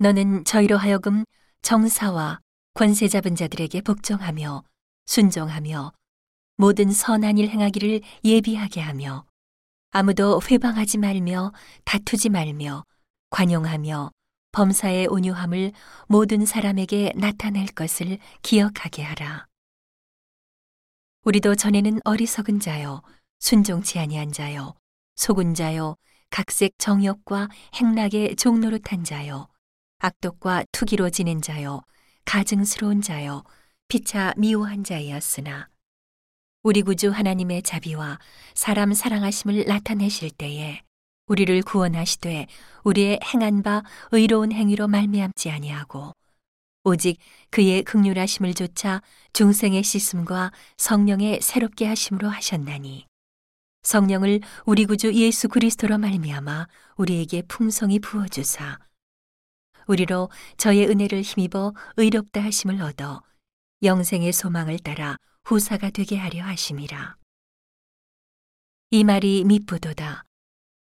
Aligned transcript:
너는 0.00 0.44
저희로 0.44 0.76
하여금 0.76 1.24
정사와 1.62 2.40
권세 2.74 3.08
잡은 3.08 3.34
자들에게 3.34 3.80
복종하며 3.80 4.62
순종하며 5.06 5.92
모든 6.56 6.92
선한 6.92 7.38
일 7.38 7.48
행하기를 7.48 8.02
예비하게 8.24 8.80
하며 8.80 9.26
아무도 9.90 10.40
회방하지 10.48 10.98
말며 10.98 11.52
다투지 11.84 12.28
말며 12.28 12.84
관용하며 13.30 14.12
범사의 14.52 15.08
온유함을 15.08 15.72
모든 16.06 16.46
사람에게 16.46 17.12
나타낼 17.16 17.66
것을 17.66 18.18
기억하게 18.42 19.02
하라. 19.02 19.46
우리도 21.24 21.56
전에는 21.56 22.00
어리석은 22.04 22.60
자요, 22.60 23.02
순종치 23.40 23.98
아니한 23.98 24.30
자요, 24.30 24.74
속은 25.16 25.54
자요, 25.54 25.96
각색 26.30 26.74
정욕과 26.78 27.48
행락의 27.74 28.36
종노릇한 28.36 29.04
자요, 29.04 29.48
악독과 30.00 30.64
투기로 30.70 31.10
지낸 31.10 31.42
자요, 31.42 31.82
가증스러운 32.24 33.02
자요, 33.02 33.42
피차 33.88 34.34
미워한 34.36 34.84
자이었으나 34.84 35.68
우리 36.62 36.82
구주 36.82 37.10
하나님의 37.10 37.62
자비와 37.62 38.18
사람 38.54 38.92
사랑하심을 38.92 39.64
나타내실 39.66 40.30
때에 40.30 40.82
우리를 41.26 41.62
구원하시되 41.62 42.46
우리의 42.84 43.20
행한 43.24 43.62
바 43.62 43.82
의로운 44.12 44.52
행위로 44.52 44.88
말미암지 44.88 45.50
아니하고 45.50 46.12
오직 46.84 47.18
그의 47.50 47.82
극률하심을 47.82 48.54
조차 48.54 49.02
중생의 49.32 49.82
씻음과 49.82 50.52
성령의 50.76 51.40
새롭게 51.42 51.86
하심으로 51.86 52.28
하셨나니 52.28 53.06
성령을 53.82 54.40
우리 54.64 54.84
구주 54.84 55.12
예수 55.14 55.48
그리스도로 55.48 55.98
말미암아 55.98 56.68
우리에게 56.96 57.42
풍성히 57.48 57.98
부어 57.98 58.26
주사 58.28 58.78
우리로 59.88 60.30
저의 60.56 60.86
은혜를 60.86 61.22
힘입어 61.22 61.74
의롭다 61.96 62.42
하심을 62.42 62.80
얻어 62.80 63.22
영생의 63.82 64.32
소망을 64.32 64.78
따라 64.78 65.16
후사가 65.44 65.90
되게 65.90 66.16
하려 66.16 66.44
하심이라 66.44 67.16
이 68.90 69.04
말이 69.04 69.44
미쁘도다 69.44 70.24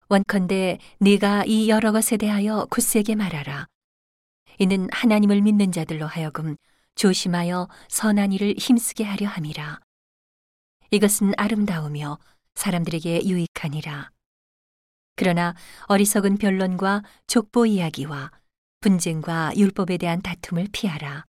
원컨대 0.08 0.78
네가 1.00 1.46
이 1.46 1.68
여러 1.68 1.92
것에 1.92 2.18
대하여 2.18 2.68
굳세게 2.70 3.16
말하라. 3.16 3.66
이는 4.60 4.88
하나님을 4.92 5.42
믿는 5.42 5.72
자들로 5.72 6.06
하여금 6.06 6.56
조심하여 6.94 7.68
선한 7.90 8.32
일을 8.34 8.56
힘쓰게 8.58 9.04
하려 9.04 9.28
함이라. 9.28 9.80
이것은 10.92 11.34
아름다우며 11.38 12.20
사람들에게 12.54 13.26
유익하니라. 13.26 14.12
그러나 15.16 15.56
어리석은 15.88 16.38
변론과 16.38 17.02
족보 17.26 17.66
이야기와 17.66 18.32
분쟁과 18.86 19.54
율법에 19.58 19.98
대한 19.98 20.22
다툼을 20.22 20.68
피하라. 20.72 21.26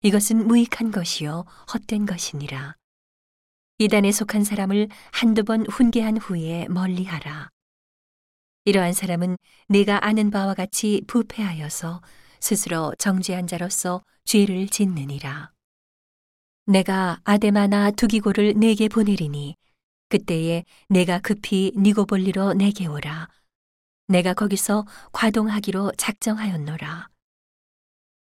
이것은 0.00 0.46
무익한 0.46 0.90
것이요 0.90 1.44
헛된 1.74 2.06
것이니라. 2.06 2.76
이단에 3.76 4.10
속한 4.10 4.42
사람을 4.42 4.88
한두 5.10 5.44
번 5.44 5.66
훈계한 5.66 6.16
후에 6.16 6.66
멀리하라. 6.70 7.50
이러한 8.64 8.94
사람은 8.94 9.36
내가 9.68 10.06
아는 10.06 10.30
바와 10.30 10.54
같이 10.54 11.02
부패하여서 11.06 12.00
스스로 12.40 12.94
정죄한 12.98 13.46
자로서 13.46 14.02
죄를 14.24 14.66
짓느니라. 14.68 15.52
내가 16.64 17.20
아데마나 17.24 17.90
두기고를 17.90 18.54
내게 18.56 18.88
보내리니 18.88 19.56
그때에 20.08 20.64
내가 20.88 21.18
급히 21.18 21.72
니고볼리로 21.76 22.54
내게 22.54 22.86
오라. 22.86 23.28
내가 24.08 24.34
거기서 24.34 24.86
과동하기로 25.12 25.92
작정하였노라. 25.96 27.08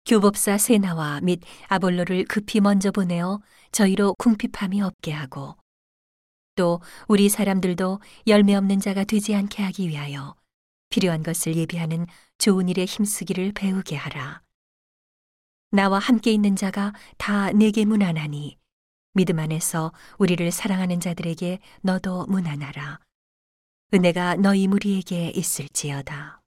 교법사 0.06 0.58
세나와 0.58 1.20
및 1.20 1.42
아볼로를 1.68 2.24
급히 2.24 2.60
먼저 2.60 2.90
보내어 2.90 3.40
저희로 3.72 4.14
궁핍함이 4.14 4.80
없게 4.82 5.12
하고 5.12 5.56
또 6.56 6.80
우리 7.06 7.28
사람들도 7.28 8.00
열매 8.26 8.54
없는 8.54 8.80
자가 8.80 9.04
되지 9.04 9.34
않게 9.34 9.62
하기 9.62 9.88
위하여 9.88 10.34
필요한 10.88 11.22
것을 11.22 11.56
예비하는 11.56 12.06
좋은 12.38 12.68
일에 12.68 12.84
힘쓰기를 12.84 13.52
배우게 13.52 13.96
하라. 13.96 14.42
나와 15.70 15.98
함께 15.98 16.32
있는 16.32 16.56
자가 16.56 16.92
다 17.16 17.52
내게 17.52 17.84
무난하니 17.84 18.58
믿음 19.14 19.38
안에서 19.38 19.92
우리를 20.18 20.50
사랑하는 20.50 20.98
자들에게 20.98 21.60
너도 21.82 22.26
무난하라. 22.26 22.98
은혜가 23.92 24.36
너희 24.36 24.68
무리에게 24.68 25.32
있을지어다. 25.34 26.39